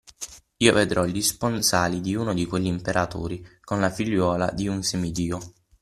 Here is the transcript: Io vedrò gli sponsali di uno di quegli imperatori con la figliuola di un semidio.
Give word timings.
Io 0.57 0.73
vedrò 0.73 1.05
gli 1.05 1.21
sponsali 1.21 2.01
di 2.01 2.15
uno 2.15 2.33
di 2.33 2.47
quegli 2.47 2.65
imperatori 2.65 3.45
con 3.63 3.79
la 3.79 3.91
figliuola 3.91 4.49
di 4.49 4.67
un 4.67 4.81
semidio. 4.81 5.37